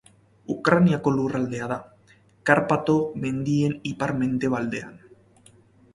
[0.53, 1.77] Ukrainiako lurraldea da,
[2.51, 2.95] Karpato
[3.27, 5.01] mendien ipar-mendebalean.